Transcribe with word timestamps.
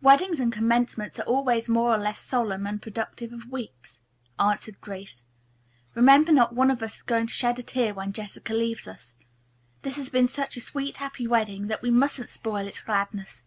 "Weddings 0.00 0.40
and 0.40 0.50
commencements 0.50 1.18
are 1.20 1.24
always 1.26 1.68
more 1.68 1.94
or 1.94 1.98
less 1.98 2.18
solemn 2.24 2.66
and 2.66 2.80
productive 2.80 3.30
of 3.34 3.50
weeps," 3.52 4.00
answered 4.38 4.80
Grace. 4.80 5.22
"Remember 5.94 6.32
not 6.32 6.54
one 6.54 6.70
of 6.70 6.82
us 6.82 6.94
is 6.96 7.02
going 7.02 7.26
to 7.26 7.32
shed 7.34 7.58
a 7.58 7.62
tear 7.62 7.92
when 7.92 8.14
Jessica 8.14 8.54
leaves 8.54 8.88
us. 8.88 9.14
This 9.82 9.96
has 9.96 10.08
been 10.08 10.28
such 10.28 10.56
a 10.56 10.62
sweet, 10.62 10.96
happy 10.96 11.26
wedding 11.26 11.66
that 11.66 11.82
we 11.82 11.90
mustn't 11.90 12.30
spoil 12.30 12.66
its 12.66 12.82
gladness. 12.82 13.42